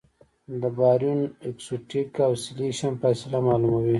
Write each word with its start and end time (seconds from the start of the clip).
د 0.61 0.63
باریون 0.77 1.21
اکوسټک 1.47 2.13
اوسیلیشن 2.29 2.93
فاصله 3.01 3.37
معلوموي. 3.45 3.89